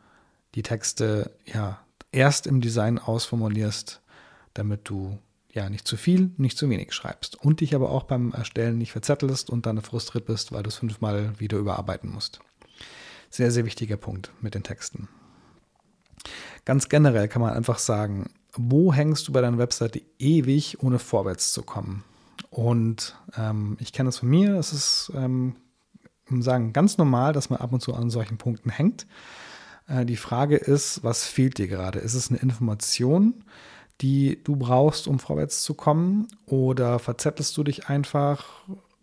die 0.54 0.62
Texte 0.62 1.30
ja 1.46 1.80
erst 2.12 2.46
im 2.46 2.60
Design 2.60 2.98
ausformulierst, 2.98 4.02
damit 4.52 4.90
du 4.90 5.18
ja 5.50 5.70
nicht 5.70 5.88
zu 5.88 5.96
viel, 5.96 6.32
nicht 6.36 6.58
zu 6.58 6.68
wenig 6.68 6.92
schreibst 6.92 7.42
und 7.42 7.60
dich 7.60 7.74
aber 7.74 7.90
auch 7.90 8.02
beim 8.02 8.32
Erstellen 8.32 8.76
nicht 8.76 8.92
verzettelst 8.92 9.48
und 9.48 9.64
dann 9.64 9.80
frustriert 9.80 10.26
bist, 10.26 10.52
weil 10.52 10.62
du 10.62 10.68
es 10.68 10.76
fünfmal 10.76 11.32
wieder 11.40 11.56
überarbeiten 11.56 12.10
musst. 12.10 12.40
Sehr, 13.30 13.50
sehr 13.50 13.64
wichtiger 13.64 13.96
Punkt 13.96 14.30
mit 14.42 14.54
den 14.54 14.62
Texten. 14.62 15.08
Ganz 16.64 16.88
generell 16.88 17.28
kann 17.28 17.42
man 17.42 17.54
einfach 17.54 17.78
sagen, 17.78 18.30
wo 18.54 18.92
hängst 18.92 19.28
du 19.28 19.32
bei 19.32 19.40
deiner 19.40 19.58
Webseite 19.58 20.02
ewig, 20.18 20.82
ohne 20.82 20.98
vorwärts 20.98 21.52
zu 21.52 21.62
kommen? 21.62 22.04
Und 22.50 23.16
ähm, 23.36 23.76
ich 23.80 23.92
kenne 23.92 24.08
das 24.08 24.18
von 24.18 24.28
mir, 24.28 24.54
es 24.54 24.72
ist, 24.72 25.12
ähm, 25.14 25.56
sagen, 26.40 26.72
ganz 26.72 26.98
normal, 26.98 27.32
dass 27.32 27.50
man 27.50 27.60
ab 27.60 27.72
und 27.72 27.80
zu 27.80 27.94
an 27.94 28.10
solchen 28.10 28.38
Punkten 28.38 28.70
hängt. 28.70 29.06
Äh, 29.86 30.04
die 30.04 30.16
Frage 30.16 30.56
ist, 30.56 31.02
was 31.04 31.24
fehlt 31.24 31.58
dir 31.58 31.68
gerade? 31.68 31.98
Ist 31.98 32.14
es 32.14 32.30
eine 32.30 32.38
Information? 32.38 33.44
die 34.00 34.42
du 34.44 34.56
brauchst, 34.56 35.08
um 35.08 35.18
vorwärts 35.18 35.62
zu 35.62 35.74
kommen? 35.74 36.28
Oder 36.46 36.98
verzettelst 36.98 37.56
du 37.56 37.64
dich 37.64 37.88
einfach 37.88 38.44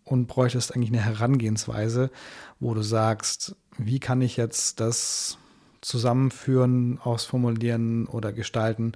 und 0.04 0.26
bräuchtest 0.26 0.74
eigentlich 0.74 0.92
eine 0.92 1.02
Herangehensweise, 1.02 2.10
wo 2.60 2.74
du 2.74 2.82
sagst, 2.82 3.56
wie 3.76 4.00
kann 4.00 4.22
ich 4.22 4.36
jetzt 4.36 4.80
das 4.80 5.38
zusammenführen, 5.86 6.98
ausformulieren 7.00 8.06
oder 8.06 8.32
gestalten, 8.32 8.92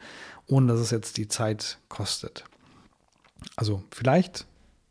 ohne 0.46 0.72
dass 0.72 0.80
es 0.80 0.90
jetzt 0.90 1.16
die 1.18 1.28
Zeit 1.28 1.78
kostet? 1.88 2.44
Also 3.56 3.84
vielleicht 3.90 4.46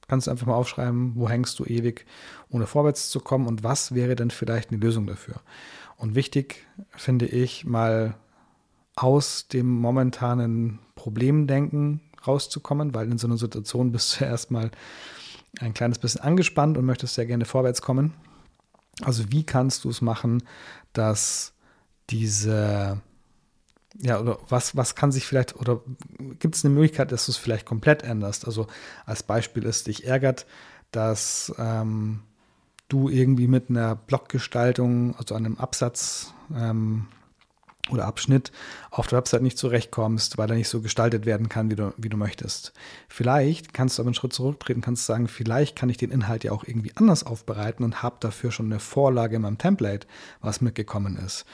kannst 0.07 0.27
du 0.27 0.31
einfach 0.31 0.47
mal 0.47 0.55
aufschreiben, 0.55 1.13
wo 1.15 1.29
hängst 1.29 1.59
du 1.59 1.65
ewig, 1.65 2.05
ohne 2.49 2.67
vorwärts 2.67 3.09
zu 3.09 3.19
kommen 3.19 3.47
und 3.47 3.63
was 3.63 3.93
wäre 3.93 4.15
denn 4.15 4.31
vielleicht 4.31 4.71
eine 4.71 4.79
Lösung 4.79 5.07
dafür? 5.07 5.35
Und 5.97 6.15
wichtig 6.15 6.65
finde 6.95 7.25
ich, 7.25 7.65
mal 7.65 8.15
aus 8.95 9.47
dem 9.49 9.69
momentanen 9.69 10.79
Problemdenken 10.95 11.99
rauszukommen, 12.25 12.95
weil 12.95 13.11
in 13.11 13.17
so 13.17 13.27
einer 13.27 13.37
Situation 13.37 13.91
bist 13.91 14.19
du 14.19 14.25
erstmal 14.25 14.71
ein 15.59 15.73
kleines 15.73 15.99
bisschen 15.99 16.21
angespannt 16.21 16.77
und 16.77 16.85
möchtest 16.85 17.15
sehr 17.15 17.25
gerne 17.25 17.45
vorwärts 17.45 17.81
kommen. 17.81 18.13
Also 19.01 19.31
wie 19.31 19.43
kannst 19.43 19.83
du 19.83 19.89
es 19.89 20.01
machen, 20.01 20.43
dass 20.93 21.53
diese, 22.09 23.01
ja, 23.97 24.19
oder 24.19 24.39
was, 24.49 24.75
was 24.75 24.95
kann 24.95 25.11
sich 25.11 25.25
vielleicht, 25.25 25.55
oder 25.55 25.81
gibt 26.39 26.55
es 26.55 26.65
eine 26.65 26.73
Möglichkeit, 26.73 27.11
dass 27.11 27.25
du 27.25 27.31
es 27.31 27.37
vielleicht 27.37 27.65
komplett 27.65 28.03
änderst? 28.03 28.45
Also 28.45 28.67
als 29.05 29.23
Beispiel 29.23 29.63
ist, 29.63 29.87
dich 29.87 30.05
ärgert, 30.05 30.45
dass 30.91 31.53
ähm, 31.57 32.21
du 32.87 33.09
irgendwie 33.09 33.47
mit 33.47 33.69
einer 33.69 33.95
Blockgestaltung, 33.95 35.15
also 35.17 35.35
einem 35.35 35.57
Absatz, 35.57 36.33
ähm, 36.55 37.07
oder 37.91 38.05
Abschnitt 38.05 38.51
auf 38.91 39.07
der 39.07 39.17
Website 39.17 39.41
nicht 39.41 39.57
zurechtkommst, 39.57 40.37
weil 40.37 40.49
er 40.49 40.55
nicht 40.55 40.69
so 40.69 40.81
gestaltet 40.81 41.25
werden 41.25 41.49
kann, 41.49 41.69
wie 41.69 41.75
du, 41.75 41.93
wie 41.97 42.09
du 42.09 42.17
möchtest. 42.17 42.73
Vielleicht 43.07 43.73
kannst 43.73 43.97
du 43.97 44.01
aber 44.01 44.09
einen 44.09 44.15
Schritt 44.15 44.33
zurücktreten, 44.33 44.81
kannst 44.81 45.05
sagen, 45.05 45.27
vielleicht 45.27 45.75
kann 45.75 45.89
ich 45.89 45.97
den 45.97 46.11
Inhalt 46.11 46.43
ja 46.43 46.51
auch 46.51 46.63
irgendwie 46.63 46.91
anders 46.95 47.25
aufbereiten 47.25 47.83
und 47.83 48.03
habe 48.03 48.17
dafür 48.19 48.51
schon 48.51 48.67
eine 48.67 48.79
Vorlage 48.79 49.35
in 49.35 49.41
meinem 49.41 49.57
Template, 49.57 50.07
was 50.41 50.61
mitgekommen 50.61 51.17
ist. 51.17 51.45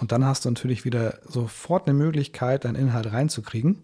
Und 0.00 0.12
dann 0.12 0.24
hast 0.24 0.44
du 0.44 0.50
natürlich 0.50 0.84
wieder 0.84 1.18
sofort 1.26 1.86
eine 1.86 1.96
Möglichkeit, 1.96 2.64
deinen 2.64 2.76
Inhalt 2.76 3.12
reinzukriegen. 3.12 3.82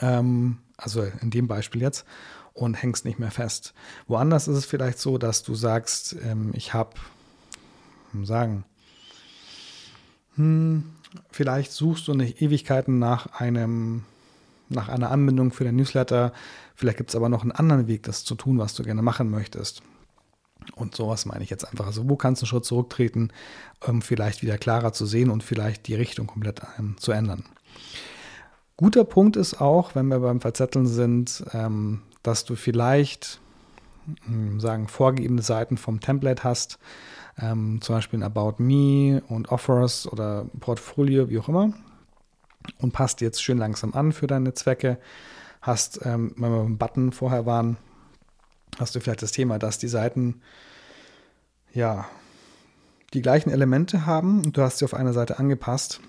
Ähm, 0.00 0.58
also 0.76 1.02
in 1.20 1.30
dem 1.30 1.46
Beispiel 1.46 1.82
jetzt 1.82 2.06
und 2.54 2.74
hängst 2.74 3.04
nicht 3.04 3.18
mehr 3.18 3.30
fest. 3.30 3.74
Woanders 4.06 4.48
ist 4.48 4.56
es 4.56 4.66
vielleicht 4.66 4.98
so, 4.98 5.18
dass 5.18 5.42
du 5.42 5.54
sagst, 5.54 6.16
ähm, 6.24 6.50
ich 6.54 6.74
habe, 6.74 6.94
sagen, 8.22 8.64
hm, 10.40 10.84
vielleicht 11.30 11.72
suchst 11.72 12.08
du 12.08 12.14
nicht 12.14 12.40
Ewigkeiten 12.40 12.98
nach 12.98 13.38
einem, 13.38 14.04
nach 14.70 14.88
einer 14.88 15.10
Anbindung 15.10 15.52
für 15.52 15.64
den 15.64 15.76
Newsletter. 15.76 16.32
Vielleicht 16.74 16.96
gibt 16.96 17.10
es 17.10 17.16
aber 17.16 17.28
noch 17.28 17.42
einen 17.42 17.52
anderen 17.52 17.86
Weg, 17.88 18.04
das 18.04 18.24
zu 18.24 18.34
tun, 18.34 18.58
was 18.58 18.74
du 18.74 18.82
gerne 18.82 19.02
machen 19.02 19.30
möchtest. 19.30 19.82
Und 20.74 20.94
sowas 20.94 21.26
meine 21.26 21.44
ich 21.44 21.50
jetzt 21.50 21.68
einfach. 21.68 21.86
Also, 21.86 22.08
wo 22.08 22.16
kannst 22.16 22.40
du 22.40 22.44
einen 22.44 22.48
Schritt 22.48 22.64
zurücktreten, 22.64 23.30
um 23.86 24.02
vielleicht 24.02 24.42
wieder 24.42 24.56
klarer 24.56 24.92
zu 24.92 25.04
sehen 25.04 25.30
und 25.30 25.42
vielleicht 25.42 25.88
die 25.88 25.94
Richtung 25.94 26.26
komplett 26.26 26.62
ähm, 26.78 26.96
zu 26.98 27.12
ändern? 27.12 27.44
Guter 28.76 29.04
Punkt 29.04 29.36
ist 29.36 29.60
auch, 29.60 29.94
wenn 29.94 30.08
wir 30.08 30.20
beim 30.20 30.40
Verzetteln 30.40 30.86
sind, 30.86 31.44
ähm, 31.52 32.00
dass 32.22 32.46
du 32.46 32.56
vielleicht, 32.56 33.40
hm, 34.24 34.58
sagen, 34.60 34.88
vorgegebene 34.88 35.42
Seiten 35.42 35.76
vom 35.76 36.00
Template 36.00 36.44
hast, 36.44 36.78
ähm, 37.40 37.80
zum 37.80 37.96
Beispiel 37.96 38.18
ein 38.20 38.22
About 38.22 38.62
Me 38.62 39.22
und 39.28 39.50
Offers 39.50 40.06
oder 40.10 40.46
Portfolio, 40.60 41.28
wie 41.30 41.38
auch 41.38 41.48
immer, 41.48 41.72
und 42.78 42.92
passt 42.92 43.20
jetzt 43.20 43.42
schön 43.42 43.58
langsam 43.58 43.94
an 43.94 44.12
für 44.12 44.26
deine 44.26 44.54
Zwecke. 44.54 44.98
Hast, 45.62 46.00
ähm, 46.04 46.34
wenn 46.36 46.50
wir 46.50 46.62
beim 46.62 46.78
Button 46.78 47.12
vorher 47.12 47.46
waren, 47.46 47.76
hast 48.78 48.94
du 48.94 49.00
vielleicht 49.00 49.22
das 49.22 49.32
Thema, 49.32 49.58
dass 49.58 49.78
die 49.78 49.88
Seiten 49.88 50.40
ja 51.72 52.06
die 53.12 53.22
gleichen 53.22 53.50
Elemente 53.50 54.06
haben. 54.06 54.44
Und 54.44 54.56
du 54.56 54.62
hast 54.62 54.78
sie 54.78 54.84
auf 54.84 54.94
einer 54.94 55.12
Seite 55.12 55.38
angepasst, 55.38 56.00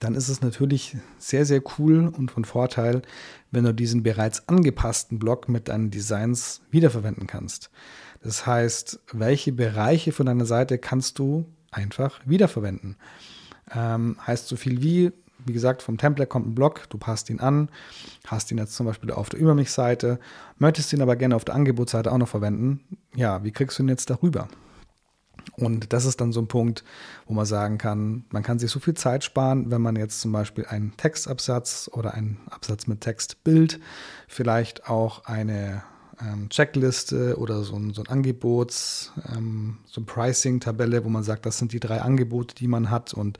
dann 0.00 0.14
ist 0.14 0.28
es 0.28 0.42
natürlich 0.42 0.96
sehr, 1.18 1.44
sehr 1.44 1.62
cool 1.78 2.08
und 2.08 2.30
von 2.30 2.44
Vorteil, 2.44 3.02
wenn 3.50 3.64
du 3.64 3.72
diesen 3.72 4.02
bereits 4.02 4.48
angepassten 4.48 5.18
Block 5.18 5.48
mit 5.48 5.68
deinen 5.68 5.90
Designs 5.90 6.62
wiederverwenden 6.70 7.26
kannst. 7.26 7.70
Das 8.22 8.46
heißt, 8.46 9.00
welche 9.12 9.52
Bereiche 9.52 10.12
von 10.12 10.26
deiner 10.26 10.46
Seite 10.46 10.78
kannst 10.78 11.18
du 11.18 11.46
einfach 11.70 12.20
wiederverwenden? 12.24 12.96
Ähm, 13.74 14.16
heißt 14.26 14.48
so 14.48 14.56
viel 14.56 14.82
wie, 14.82 15.12
wie 15.44 15.52
gesagt, 15.52 15.82
vom 15.82 15.98
Template 15.98 16.28
kommt 16.28 16.46
ein 16.46 16.54
Block, 16.54 16.88
du 16.90 16.98
passt 16.98 17.30
ihn 17.30 17.40
an, 17.40 17.68
hast 18.26 18.50
ihn 18.50 18.58
jetzt 18.58 18.74
zum 18.74 18.86
Beispiel 18.86 19.10
auf 19.10 19.28
der 19.28 19.40
Über 19.40 19.54
mich-Seite, 19.54 20.18
möchtest 20.58 20.92
ihn 20.92 21.02
aber 21.02 21.16
gerne 21.16 21.36
auf 21.36 21.44
der 21.44 21.54
Angebotsseite 21.54 22.12
auch 22.12 22.18
noch 22.18 22.28
verwenden. 22.28 22.80
Ja, 23.14 23.44
wie 23.44 23.52
kriegst 23.52 23.78
du 23.78 23.82
ihn 23.82 23.88
jetzt 23.88 24.10
darüber? 24.10 24.48
Und 25.52 25.92
das 25.92 26.04
ist 26.04 26.20
dann 26.20 26.32
so 26.32 26.40
ein 26.40 26.48
Punkt, 26.48 26.84
wo 27.26 27.34
man 27.34 27.46
sagen 27.46 27.78
kann, 27.78 28.24
man 28.30 28.42
kann 28.42 28.58
sich 28.58 28.70
so 28.70 28.80
viel 28.80 28.94
Zeit 28.94 29.24
sparen, 29.24 29.70
wenn 29.70 29.80
man 29.80 29.96
jetzt 29.96 30.20
zum 30.20 30.32
Beispiel 30.32 30.66
einen 30.66 30.96
Textabsatz 30.96 31.88
oder 31.92 32.14
einen 32.14 32.38
Absatz 32.50 32.86
mit 32.86 33.00
Textbild, 33.00 33.80
vielleicht 34.28 34.88
auch 34.88 35.24
eine 35.24 35.82
ähm, 36.20 36.48
Checkliste 36.48 37.38
oder 37.38 37.62
so 37.62 37.76
ein, 37.76 37.94
so 37.94 38.02
ein 38.02 38.08
Angebots, 38.08 39.12
ähm, 39.34 39.78
so 39.86 40.00
ein 40.00 40.06
Pricing-Tabelle, 40.06 41.04
wo 41.04 41.08
man 41.08 41.22
sagt, 41.22 41.46
das 41.46 41.58
sind 41.58 41.72
die 41.72 41.80
drei 41.80 42.00
Angebote, 42.00 42.54
die 42.54 42.68
man 42.68 42.90
hat. 42.90 43.14
Und 43.14 43.38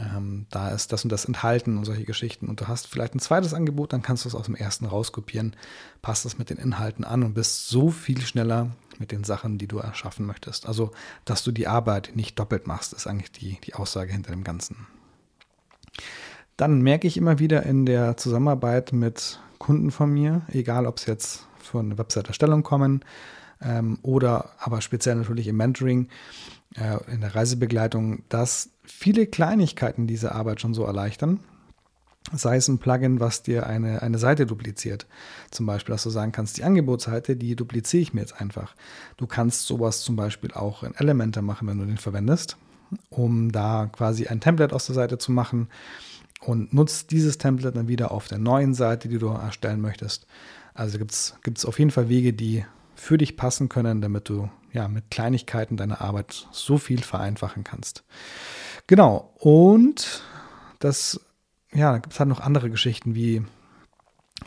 ähm, 0.00 0.46
da 0.50 0.70
ist 0.70 0.92
das 0.92 1.04
und 1.04 1.10
das 1.10 1.24
enthalten 1.24 1.76
und 1.76 1.84
solche 1.84 2.04
Geschichten. 2.04 2.48
Und 2.48 2.60
du 2.60 2.68
hast 2.68 2.86
vielleicht 2.86 3.14
ein 3.14 3.20
zweites 3.20 3.54
Angebot, 3.54 3.92
dann 3.92 4.02
kannst 4.02 4.24
du 4.24 4.28
es 4.28 4.34
aus 4.34 4.46
dem 4.46 4.54
ersten 4.54 4.86
rauskopieren, 4.86 5.54
passt 6.02 6.24
es 6.26 6.38
mit 6.38 6.50
den 6.50 6.56
Inhalten 6.56 7.04
an 7.04 7.22
und 7.22 7.34
bist 7.34 7.68
so 7.68 7.90
viel 7.90 8.20
schneller 8.20 8.70
mit 8.98 9.12
den 9.12 9.24
Sachen, 9.24 9.58
die 9.58 9.66
du 9.66 9.78
erschaffen 9.78 10.26
möchtest. 10.26 10.66
Also, 10.66 10.92
dass 11.24 11.44
du 11.44 11.52
die 11.52 11.68
Arbeit 11.68 12.12
nicht 12.14 12.38
doppelt 12.38 12.66
machst, 12.66 12.92
ist 12.92 13.06
eigentlich 13.06 13.32
die, 13.32 13.58
die 13.64 13.74
Aussage 13.74 14.12
hinter 14.12 14.30
dem 14.30 14.44
Ganzen. 14.44 14.86
Dann 16.56 16.82
merke 16.82 17.06
ich 17.06 17.16
immer 17.16 17.38
wieder 17.38 17.64
in 17.64 17.86
der 17.86 18.16
Zusammenarbeit 18.16 18.92
mit 18.92 19.40
Kunden 19.58 19.90
von 19.90 20.10
mir, 20.10 20.42
egal 20.48 20.86
ob 20.86 20.98
es 20.98 21.06
jetzt 21.06 21.46
von 21.58 21.86
eine 21.86 21.98
Website-Erstellung 21.98 22.62
kommen 22.62 23.04
ähm, 23.62 23.98
oder 24.02 24.50
aber 24.58 24.80
speziell 24.80 25.16
natürlich 25.16 25.46
im 25.46 25.56
Mentoring, 25.56 26.08
äh, 26.76 26.98
in 27.12 27.20
der 27.20 27.34
Reisebegleitung, 27.34 28.22
dass 28.28 28.70
viele 28.84 29.26
Kleinigkeiten 29.26 30.06
diese 30.06 30.32
Arbeit 30.32 30.60
schon 30.60 30.74
so 30.74 30.84
erleichtern. 30.84 31.40
Sei 32.32 32.56
es 32.56 32.68
ein 32.68 32.78
Plugin, 32.78 33.18
was 33.18 33.42
dir 33.42 33.66
eine, 33.66 34.02
eine 34.02 34.18
Seite 34.18 34.46
dupliziert. 34.46 35.06
Zum 35.50 35.66
Beispiel, 35.66 35.94
dass 35.94 36.02
du 36.02 36.10
sagen 36.10 36.32
kannst, 36.32 36.58
die 36.58 36.64
Angebotsseite, 36.64 37.34
die 37.34 37.56
dupliziere 37.56 38.02
ich 38.02 38.14
mir 38.14 38.20
jetzt 38.20 38.40
einfach. 38.40 38.74
Du 39.16 39.26
kannst 39.26 39.66
sowas 39.66 40.02
zum 40.02 40.16
Beispiel 40.16 40.52
auch 40.52 40.82
in 40.82 40.94
Elementor 40.94 41.42
machen, 41.42 41.66
wenn 41.66 41.78
du 41.78 41.86
den 41.86 41.96
verwendest, 41.96 42.56
um 43.08 43.50
da 43.50 43.88
quasi 43.90 44.26
ein 44.26 44.40
Template 44.40 44.74
aus 44.74 44.86
der 44.86 44.94
Seite 44.94 45.18
zu 45.18 45.32
machen 45.32 45.68
und 46.42 46.72
nutzt 46.74 47.10
dieses 47.10 47.38
Template 47.38 47.74
dann 47.74 47.88
wieder 47.88 48.10
auf 48.12 48.28
der 48.28 48.38
neuen 48.38 48.74
Seite, 48.74 49.08
die 49.08 49.18
du 49.18 49.28
erstellen 49.28 49.80
möchtest. 49.80 50.26
Also 50.74 50.98
gibt 50.98 51.12
es 51.12 51.64
auf 51.64 51.78
jeden 51.78 51.90
Fall 51.90 52.08
Wege, 52.08 52.32
die 52.32 52.64
für 53.00 53.16
dich 53.16 53.36
passen 53.38 53.70
können, 53.70 54.02
damit 54.02 54.28
du 54.28 54.50
ja 54.72 54.86
mit 54.86 55.10
Kleinigkeiten 55.10 55.78
deine 55.78 56.02
Arbeit 56.02 56.46
so 56.52 56.76
viel 56.76 57.02
vereinfachen 57.02 57.64
kannst. 57.64 58.04
Genau, 58.86 59.32
und 59.38 60.22
das, 60.80 61.18
ja, 61.72 61.92
da 61.92 61.98
gibt 61.98 62.12
es 62.12 62.20
halt 62.20 62.28
noch 62.28 62.40
andere 62.40 62.68
Geschichten 62.68 63.14
wie 63.14 63.42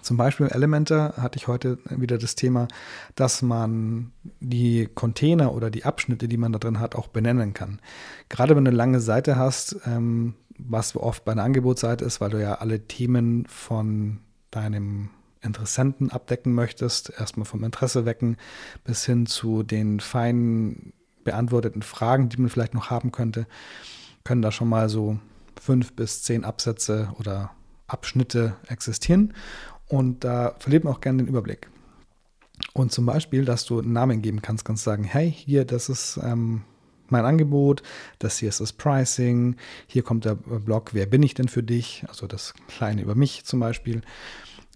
zum 0.02 0.18
Beispiel 0.18 0.48
Elemente 0.48 1.14
hatte 1.18 1.38
ich 1.38 1.48
heute 1.48 1.78
wieder 1.86 2.18
das 2.18 2.36
Thema, 2.36 2.68
dass 3.16 3.42
man 3.42 4.12
die 4.40 4.88
Container 4.94 5.54
oder 5.54 5.70
die 5.70 5.86
Abschnitte, 5.86 6.28
die 6.28 6.38
man 6.38 6.52
da 6.52 6.60
drin 6.60 6.80
hat, 6.80 6.96
auch 6.96 7.08
benennen 7.08 7.54
kann. 7.54 7.80
Gerade 8.28 8.56
wenn 8.56 8.66
du 8.66 8.70
eine 8.70 8.78
lange 8.78 9.00
Seite 9.00 9.36
hast, 9.36 9.78
ähm, 9.86 10.34
was 10.58 10.96
oft 10.96 11.26
bei 11.26 11.32
einer 11.32 11.44
Angebotsseite 11.44 12.06
ist, 12.06 12.22
weil 12.22 12.32
du 12.32 12.42
ja 12.42 12.56
alle 12.56 12.88
Themen 12.88 13.46
von 13.48 14.20
deinem 14.52 15.10
Interessenten 15.44 16.12
abdecken 16.12 16.54
möchtest, 16.54 17.12
erstmal 17.18 17.46
vom 17.46 17.64
Interesse 17.64 18.06
wecken, 18.06 18.38
bis 18.84 19.06
hin 19.06 19.26
zu 19.26 19.64
den 19.64 20.00
feinen 20.00 20.94
beantworteten 21.24 21.82
Fragen, 21.82 22.30
die 22.30 22.38
man 22.38 22.50
vielleicht 22.50 22.74
noch 22.74 22.90
haben 22.90 23.12
könnte, 23.12 23.48
können 24.24 24.42
da 24.42 24.52
schon 24.52 24.70
mal 24.70 24.90
so 24.90 25.20
fünf 25.62 25.94
bis 25.94 26.24
zehn 26.24 26.44
Absätze 26.44 27.14
oder 27.20 27.52
Abschnitte 27.88 28.56
existieren. 28.68 29.34
Und 29.88 30.24
da 30.24 30.56
verliert 30.60 30.84
man 30.84 30.94
auch 30.94 31.02
gerne 31.02 31.24
den 31.24 31.28
Überblick. 31.28 31.70
Und 32.74 32.92
zum 32.92 33.06
Beispiel, 33.06 33.46
dass 33.46 33.66
du 33.66 33.80
einen 33.80 33.94
Namen 33.94 34.22
geben 34.22 34.42
kannst, 34.42 34.66
kannst 34.66 34.84
sagen, 34.84 35.04
hey, 35.04 35.32
hier, 35.32 35.66
das 35.66 35.90
ist 35.90 36.20
ähm, 36.24 36.64
mein 37.10 37.26
Angebot, 37.26 37.84
das 38.20 38.38
hier 38.38 38.50
ist 38.50 38.60
das 38.60 38.74
Pricing, 38.74 39.56
hier 39.88 40.04
kommt 40.04 40.26
der 40.26 40.36
Blog, 40.36 40.94
wer 40.94 41.06
bin 41.06 41.24
ich 41.24 41.34
denn 41.34 41.48
für 41.48 41.64
dich? 41.64 42.04
Also 42.08 42.28
das 42.28 42.54
kleine 42.68 43.02
über 43.02 43.16
mich 43.16 43.46
zum 43.46 43.60
Beispiel. 43.60 44.02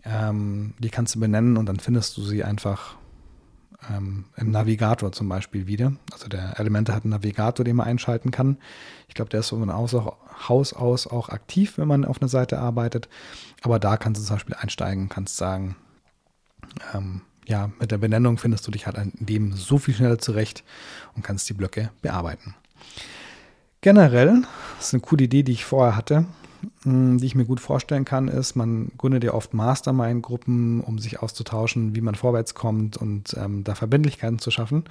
Ähm, 0.06 0.74
die 0.80 0.90
kannst 0.90 1.16
du 1.16 1.20
benennen 1.20 1.58
und 1.58 1.66
dann 1.66 1.80
findest 1.80 2.18
du 2.18 2.24
sie 2.24 2.44
einfach 2.44 2.96
ähm, 3.90 4.26
im 4.36 4.52
Navigator 4.52 5.12
zum 5.12 5.30
Beispiel 5.30 5.68
wieder. 5.68 5.94
Also 6.12 6.28
der 6.28 6.60
Elemente 6.60 6.94
hat 6.94 7.04
einen 7.04 7.12
Navigator, 7.12 7.64
den 7.64 7.76
man 7.76 7.88
einschalten 7.88 8.32
kann. 8.32 8.58
Ich 9.08 9.16
glaube, 9.16 9.30
der 9.30 9.42
ist 9.42 9.50
von 9.50 9.74
Haus 9.74 10.74
aus 10.74 11.08
auch 11.08 11.30
aktiv, 11.30 11.78
wenn 11.78 11.88
man 11.88 12.06
auf 12.06 12.22
einer 12.22 12.30
Seite 12.30 12.60
arbeitet. 12.60 13.10
Aber 13.62 13.80
da 13.80 13.98
kannst 13.98 14.22
du 14.22 14.26
zum 14.26 14.36
Beispiel 14.36 14.56
einsteigen, 14.56 15.10
kannst 15.10 15.38
sagen, 15.38 15.76
ähm, 16.94 17.22
ja, 17.46 17.72
mit 17.80 17.92
der 17.92 17.98
Benennung 17.98 18.38
findest 18.38 18.68
du 18.68 18.72
dich 18.72 18.88
halt 18.88 18.98
in 18.98 19.26
dem 19.26 19.54
so 19.54 19.78
viel 19.78 19.94
schneller 19.94 20.20
zurecht 20.20 20.64
und 21.16 21.24
kannst 21.24 21.50
die 21.50 21.54
Blöcke 21.54 21.92
bearbeiten. 22.02 22.56
Generell, 23.82 24.44
das 24.78 24.88
ist 24.88 24.94
eine 24.94 25.02
coole 25.02 25.26
Idee, 25.26 25.44
die 25.44 25.54
ich 25.54 25.64
vorher 25.64 25.96
hatte, 25.96 26.26
die 26.84 27.26
ich 27.26 27.36
mir 27.36 27.46
gut 27.46 27.60
vorstellen 27.60 28.06
kann, 28.06 28.28
ist, 28.28 28.56
man 28.56 28.92
gründet 28.98 29.24
ja 29.24 29.34
oft 29.34 29.54
Mastermind-Gruppen, 29.54 30.82
um 30.82 31.00
sich 31.00 31.22
auszutauschen, 31.22 31.96
wie 31.96 32.02
man 32.02 32.16
vorwärts 32.16 32.56
kommt 32.56 32.98
und 32.98 33.36
ähm, 33.38 33.64
da 33.64 33.76
Verbindlichkeiten 33.76 34.40
zu 34.40 34.52
schaffen. 34.52 34.86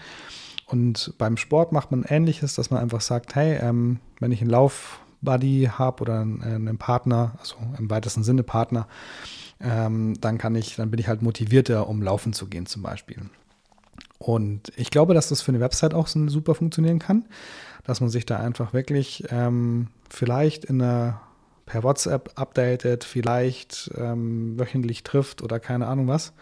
Und 0.67 1.15
beim 1.19 1.37
Sport 1.37 1.73
macht 1.73 1.91
man 1.93 2.03
ähnliches, 2.03 2.55
dass 2.55 2.71
man 2.71 2.81
einfach 2.81 3.01
sagt, 3.01 3.35
hey, 3.35 3.57
ähm, 3.61 4.01
wenn 4.19 4.33
ich 4.33 4.41
einen 4.41 4.51
Lauf-Buddy 4.51 5.71
habe 5.73 6.03
oder 6.03 6.21
einen, 6.21 6.43
einen, 6.43 6.79
Partner, 6.79 7.35
also 7.39 7.57
im 7.79 7.89
weitesten 7.89 8.25
Sinne 8.25 8.43
Partner, 8.43 8.89
ähm, 9.61 10.15
dann 10.21 10.39
kann 10.39 10.55
ich, 10.57 10.77
dann 10.77 10.91
bin 10.91 10.99
ich 11.01 11.09
halt 11.09 11.23
motivierter, 11.23 11.89
um 11.89 12.03
laufen 12.03 12.33
zu 12.33 12.47
gehen 12.47 12.67
zum 12.67 12.83
Beispiel. 12.83 13.23
Und 14.19 14.73
ich 14.77 14.91
glaube, 14.91 15.15
dass 15.15 15.29
das 15.29 15.43
für 15.43 15.53
eine 15.53 15.61
Website 15.61 15.95
auch 15.95 16.09
super 16.09 16.55
funktionieren 16.55 16.99
kann, 16.99 17.27
dass 17.85 18.01
man 18.01 18.11
sich 18.11 18.27
da 18.27 18.39
einfach 18.39 18.73
wirklich 18.73 19.25
ähm, 19.31 19.89
vielleicht 20.09 20.65
in 20.65 20.83
einer 20.83 21.21
per 21.67 21.83
WhatsApp 21.83 22.31
updatet, 22.37 23.05
vielleicht 23.05 23.91
ähm, 23.97 24.59
wöchentlich 24.59 25.03
trifft 25.03 25.43
oder 25.43 25.61
keine 25.61 25.89
Ahnung 25.89 26.09
was, 26.09 26.33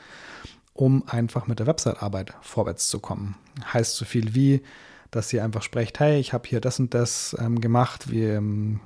um 0.75 1.03
einfach 1.09 1.47
mit 1.47 1.59
der 1.59 1.67
Website-Arbeit 1.67 2.35
vorwärts 2.43 2.89
zu 2.89 3.01
kommen. 3.01 3.37
Heißt 3.73 3.97
so 3.97 4.05
viel 4.05 4.35
wie, 4.35 4.63
dass 5.11 5.33
ihr 5.33 5.43
einfach 5.43 5.63
sprecht, 5.63 5.99
hey, 5.99 6.21
ich 6.21 6.33
habe 6.33 6.49
hier 6.49 6.61
das 6.61 6.79
und 6.79 6.93
das 6.93 7.35
ähm, 7.41 7.61
gemacht, 7.61 8.11
wie, 8.11 8.25
ähm, 8.25 8.81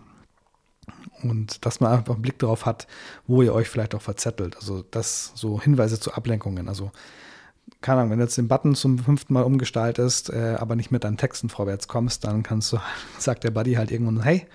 und 1.23 1.67
dass 1.67 1.81
man 1.81 1.93
einfach 1.93 2.15
einen 2.15 2.23
Blick 2.23 2.39
darauf 2.39 2.67
hat, 2.67 2.87
wo 3.27 3.43
ihr 3.43 3.53
euch 3.53 3.69
vielleicht 3.69 3.95
auch 3.95 4.03
verzettelt. 4.03 4.57
Also 4.57 4.85
das 4.91 5.33
so 5.35 5.61
Hinweise 5.61 5.99
zu 5.99 6.15
Ablenkungen. 6.15 6.69
Also 6.69 6.93
keine 7.81 8.01
Ahnung, 8.01 8.11
wenn 8.13 8.19
du 8.19 8.25
jetzt 8.25 8.37
den 8.37 8.49
Button 8.49 8.75
zum 8.75 8.99
fünften 8.99 9.35
Mal 9.35 9.45
umgestaltest, 9.45 10.31
äh, 10.31 10.57
aber 10.59 10.77
nicht 10.77 10.91
mit 10.91 11.05
deinen 11.05 11.17
Texten 11.17 11.49
vorwärts 11.49 11.89
kommst, 11.89 12.25
dann 12.25 12.43
kannst 12.43 12.73
du, 12.73 12.79
sagt 13.19 13.45
der 13.45 13.51
Buddy 13.51 13.75
halt 13.75 13.91
irgendwann, 13.91 14.23
hey, 14.23 14.47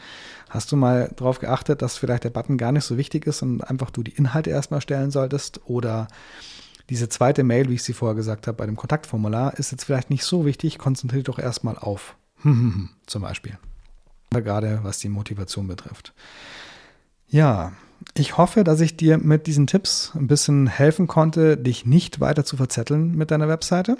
hast 0.50 0.72
du 0.72 0.76
mal 0.76 1.12
darauf 1.16 1.40
geachtet, 1.40 1.82
dass 1.82 1.98
vielleicht 1.98 2.24
der 2.24 2.30
Button 2.30 2.58
gar 2.58 2.72
nicht 2.72 2.86
so 2.86 2.98
wichtig 2.98 3.26
ist 3.26 3.42
und 3.42 3.62
einfach 3.62 3.90
du 3.90 4.04
die 4.04 4.14
Inhalte 4.14 4.50
erstmal 4.50 4.82
stellen 4.82 5.12
solltest? 5.12 5.62
Oder 5.66 6.08
diese 6.90 7.10
zweite 7.10 7.44
Mail, 7.44 7.70
wie 7.70 7.76
ich 7.76 7.84
sie 7.84 7.94
vorher 7.94 8.16
gesagt 8.16 8.48
habe, 8.48 8.58
bei 8.58 8.66
dem 8.66 8.76
Kontaktformular, 8.76 9.58
ist 9.58 9.72
jetzt 9.72 9.86
vielleicht 9.86 10.10
nicht 10.10 10.26
so 10.26 10.46
wichtig, 10.46 10.78
konzentriere 10.78 11.24
doch 11.24 11.40
erstmal 11.40 11.78
auf. 11.78 12.16
Zum 13.08 13.22
Beispiel. 13.22 13.58
Gerade 14.32 14.80
was 14.84 15.00
die 15.00 15.10
Motivation 15.10 15.68
betrifft. 15.68 16.14
Ja, 17.28 17.74
ich 18.16 18.38
hoffe, 18.38 18.64
dass 18.64 18.82
ich 18.82 18.98
dir 18.98 19.18
mit 19.18 19.48
diesen 19.48 19.68
Tipps 19.68 20.12
ein 20.16 20.28
bisschen 20.28 20.68
helfen 20.68 21.08
konnte, 21.08 21.58
dich 21.58 21.86
nicht 21.86 22.20
weiter 22.20 22.46
zu 22.46 22.58
verzetteln 22.58 23.16
mit 23.16 23.32
deiner 23.32 23.48
Webseite. 23.48 23.98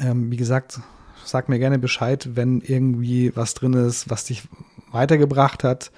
Ähm, 0.00 0.30
wie 0.30 0.36
gesagt, 0.36 0.80
sag 1.24 1.48
mir 1.48 1.58
gerne 1.58 1.78
Bescheid, 1.78 2.30
wenn 2.34 2.60
irgendwie 2.60 3.34
was 3.34 3.54
drin 3.54 3.72
ist, 3.72 4.10
was 4.10 4.24
dich 4.24 4.42
weitergebracht 4.90 5.64
hat. 5.64 5.90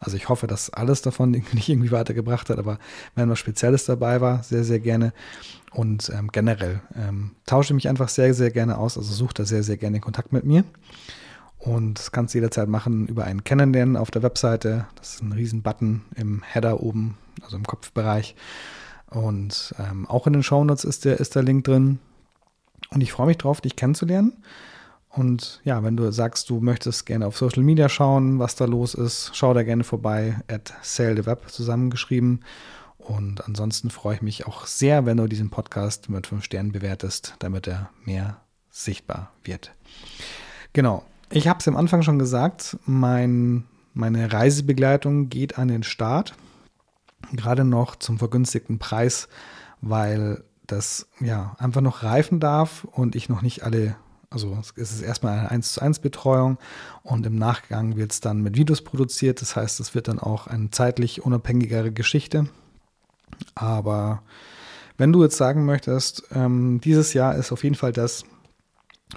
Also 0.00 0.16
ich 0.16 0.28
hoffe, 0.28 0.46
dass 0.46 0.70
alles 0.70 1.02
davon 1.02 1.30
nicht 1.52 1.68
irgendwie 1.68 1.90
weitergebracht 1.90 2.50
hat, 2.50 2.58
aber 2.58 2.78
wenn 3.14 3.30
was 3.30 3.38
Spezielles 3.38 3.84
dabei 3.84 4.20
war, 4.20 4.42
sehr, 4.42 4.64
sehr 4.64 4.80
gerne. 4.80 5.12
Und 5.72 6.10
ähm, 6.14 6.30
generell 6.30 6.80
ähm, 6.94 7.32
tausche 7.46 7.74
mich 7.74 7.88
einfach 7.88 8.08
sehr, 8.08 8.32
sehr 8.34 8.50
gerne 8.50 8.78
aus. 8.78 8.96
Also 8.96 9.12
suche 9.12 9.34
da 9.34 9.44
sehr, 9.44 9.62
sehr 9.62 9.76
gerne 9.76 10.00
Kontakt 10.00 10.32
mit 10.32 10.44
mir. 10.44 10.64
Und 11.64 11.98
das 11.98 12.12
kannst 12.12 12.34
du 12.34 12.38
jederzeit 12.38 12.68
machen 12.68 13.06
über 13.06 13.24
einen 13.24 13.42
Kennenlernen 13.42 13.96
auf 13.96 14.10
der 14.10 14.22
Webseite. 14.22 14.86
Das 14.96 15.14
ist 15.14 15.22
ein 15.22 15.32
riesen 15.32 15.62
Button 15.62 16.02
im 16.14 16.42
Header 16.42 16.82
oben, 16.82 17.16
also 17.42 17.56
im 17.56 17.64
Kopfbereich. 17.64 18.36
Und 19.08 19.74
ähm, 19.78 20.06
auch 20.06 20.26
in 20.26 20.34
den 20.34 20.42
Shownotes 20.42 20.84
ist 20.84 21.06
der, 21.06 21.20
ist 21.20 21.34
der 21.34 21.42
Link 21.42 21.64
drin. 21.64 22.00
Und 22.90 23.00
ich 23.00 23.12
freue 23.12 23.28
mich 23.28 23.38
drauf, 23.38 23.62
dich 23.62 23.76
kennenzulernen. 23.76 24.34
Und 25.08 25.62
ja, 25.64 25.82
wenn 25.82 25.96
du 25.96 26.12
sagst, 26.12 26.50
du 26.50 26.60
möchtest 26.60 27.06
gerne 27.06 27.26
auf 27.26 27.38
Social 27.38 27.62
Media 27.62 27.88
schauen, 27.88 28.38
was 28.38 28.56
da 28.56 28.66
los 28.66 28.92
ist, 28.92 29.30
schau 29.32 29.54
da 29.54 29.62
gerne 29.62 29.84
vorbei, 29.84 30.36
at 30.48 30.74
SaleTheWeb 30.82 31.48
zusammengeschrieben. 31.48 32.44
Und 32.98 33.46
ansonsten 33.46 33.88
freue 33.88 34.16
ich 34.16 34.22
mich 34.22 34.46
auch 34.46 34.66
sehr, 34.66 35.06
wenn 35.06 35.16
du 35.16 35.28
diesen 35.28 35.48
Podcast 35.48 36.10
mit 36.10 36.26
fünf 36.26 36.44
Sternen 36.44 36.72
bewertest, 36.72 37.36
damit 37.38 37.66
er 37.68 37.88
mehr 38.04 38.42
sichtbar 38.70 39.32
wird. 39.44 39.72
Genau. 40.74 41.04
Ich 41.34 41.48
habe 41.48 41.58
es 41.58 41.66
am 41.66 41.76
Anfang 41.76 42.02
schon 42.02 42.20
gesagt, 42.20 42.78
mein, 42.86 43.64
meine 43.92 44.32
Reisebegleitung 44.32 45.30
geht 45.30 45.58
an 45.58 45.66
den 45.66 45.82
Start. 45.82 46.36
Gerade 47.32 47.64
noch 47.64 47.96
zum 47.96 48.18
vergünstigten 48.18 48.78
Preis, 48.78 49.26
weil 49.80 50.44
das 50.68 51.08
ja 51.18 51.56
einfach 51.58 51.80
noch 51.80 52.04
reifen 52.04 52.38
darf 52.38 52.84
und 52.84 53.16
ich 53.16 53.28
noch 53.28 53.42
nicht 53.42 53.64
alle, 53.64 53.96
also 54.30 54.56
es 54.76 54.92
ist 54.92 55.02
erstmal 55.02 55.40
eine 55.40 55.50
1 55.50 55.72
zu 55.72 55.82
1 55.82 55.98
Betreuung 55.98 56.56
und 57.02 57.26
im 57.26 57.34
Nachgang 57.34 57.96
wird 57.96 58.12
es 58.12 58.20
dann 58.20 58.40
mit 58.40 58.56
Videos 58.56 58.82
produziert. 58.82 59.40
Das 59.40 59.56
heißt, 59.56 59.80
es 59.80 59.92
wird 59.92 60.06
dann 60.06 60.20
auch 60.20 60.46
eine 60.46 60.70
zeitlich 60.70 61.22
unabhängigere 61.22 61.90
Geschichte. 61.90 62.46
Aber 63.56 64.22
wenn 64.98 65.12
du 65.12 65.24
jetzt 65.24 65.36
sagen 65.36 65.64
möchtest, 65.64 66.28
ähm, 66.32 66.80
dieses 66.80 67.12
Jahr 67.12 67.34
ist 67.34 67.50
auf 67.50 67.64
jeden 67.64 67.74
Fall 67.74 67.92
das 67.92 68.22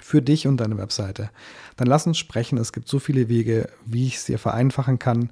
für 0.02 0.22
dich 0.22 0.46
und 0.46 0.58
deine 0.58 0.78
Webseite. 0.78 1.30
Dann 1.76 1.88
lass 1.88 2.06
uns 2.06 2.18
sprechen. 2.18 2.58
Es 2.58 2.72
gibt 2.72 2.88
so 2.88 2.98
viele 2.98 3.28
Wege, 3.28 3.68
wie 3.84 4.06
ich 4.06 4.16
es 4.16 4.24
dir 4.24 4.38
vereinfachen 4.38 4.98
kann 4.98 5.30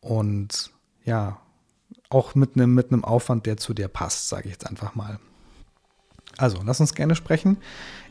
und 0.00 0.70
ja, 1.04 1.40
auch 2.10 2.34
mit 2.34 2.56
einem, 2.56 2.74
mit 2.74 2.92
einem 2.92 3.04
Aufwand, 3.04 3.46
der 3.46 3.56
zu 3.56 3.74
dir 3.74 3.88
passt, 3.88 4.28
sage 4.28 4.44
ich 4.46 4.52
jetzt 4.52 4.66
einfach 4.66 4.94
mal. 4.94 5.18
Also, 6.38 6.60
lass 6.64 6.80
uns 6.80 6.94
gerne 6.94 7.14
sprechen. 7.14 7.56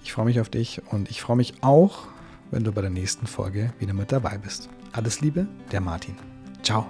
Ich 0.04 0.14
freue 0.14 0.26
mich 0.26 0.40
auf 0.40 0.50
dich 0.50 0.82
und 0.92 1.10
ich 1.10 1.22
freue 1.22 1.38
mich 1.38 1.56
auch, 1.62 2.08
wenn 2.52 2.64
du 2.64 2.72
bei 2.72 2.82
der 2.82 2.90
nächsten 2.90 3.28
Folge 3.28 3.74
wieder 3.80 3.94
mit 3.94 4.12
dabei 4.12 4.38
bist. 4.38 4.70
Alles 4.92 5.22
Liebe, 5.22 5.48
der 5.72 5.82
Martin. 5.82 6.16
Ciao. 6.64 6.90